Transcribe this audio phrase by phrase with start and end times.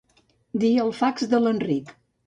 [0.63, 1.99] Dir el fax de l'Enric.